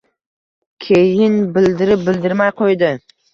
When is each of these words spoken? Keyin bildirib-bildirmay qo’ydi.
Keyin 0.85 1.35
bildirib-bildirmay 1.59 2.51
qo’ydi. 2.63 2.91